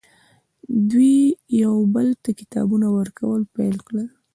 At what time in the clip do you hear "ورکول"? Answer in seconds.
2.97-3.41